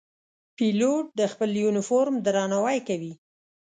[0.57, 3.13] پیلوټ د خپل یونیفورم درناوی کوي.